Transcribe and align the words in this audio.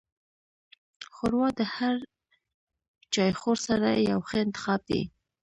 ښوروا 1.15 1.49
د 1.59 1.61
هر 1.75 1.95
چایخوړ 3.13 3.57
سره 3.67 3.89
یو 4.09 4.19
ښه 4.27 4.37
انتخاب 4.45 4.81
دی. 4.89 5.01